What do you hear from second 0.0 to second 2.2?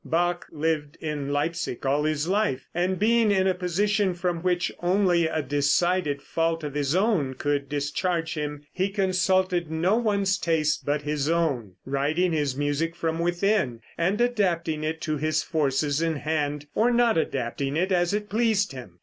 Bach lived in Leipsic all